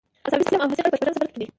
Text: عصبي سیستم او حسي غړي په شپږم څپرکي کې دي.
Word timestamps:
عصبي 0.27 0.43
سیستم 0.43 0.61
او 0.61 0.69
حسي 0.71 0.81
غړي 0.83 0.91
په 0.93 0.97
شپږم 0.99 1.15
څپرکي 1.15 1.33
کې 1.33 1.39
دي. 1.39 1.47